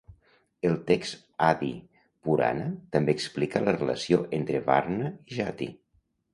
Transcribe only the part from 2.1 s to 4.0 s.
Purana també explica la